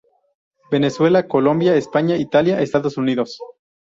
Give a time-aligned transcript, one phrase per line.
[0.71, 3.39] Venezuela, Colombia, España, Italia, Estados Unidos.